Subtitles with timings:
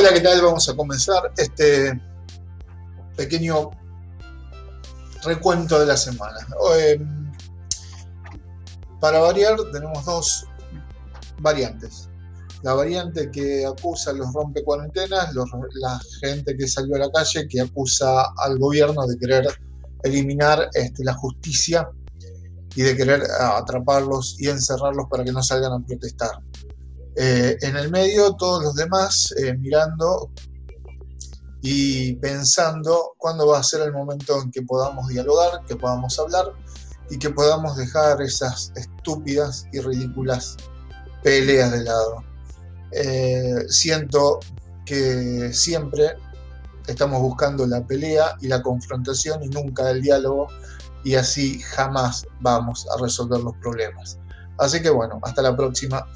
[0.00, 0.40] Hola, ¿qué tal?
[0.40, 2.00] Vamos a comenzar este
[3.18, 3.70] pequeño
[5.24, 6.38] recuento de la semana.
[6.78, 7.30] Em,
[8.98, 10.46] para variar, tenemos dos
[11.42, 12.08] variantes.
[12.62, 17.60] La variante que acusa a los rompecuarentenas, la gente que salió a la calle, que
[17.60, 19.48] acusa al gobierno de querer
[20.02, 21.90] eliminar este, la justicia
[22.74, 26.40] y de querer atraparlos y encerrarlos para que no salgan a protestar.
[27.22, 30.30] Eh, en el medio, todos los demás eh, mirando
[31.60, 36.46] y pensando cuándo va a ser el momento en que podamos dialogar, que podamos hablar
[37.10, 40.56] y que podamos dejar esas estúpidas y ridículas
[41.22, 42.24] peleas de lado.
[42.92, 44.40] Eh, siento
[44.86, 46.14] que siempre
[46.86, 50.46] estamos buscando la pelea y la confrontación y nunca el diálogo
[51.04, 54.18] y así jamás vamos a resolver los problemas.
[54.56, 56.06] Así que bueno, hasta la próxima.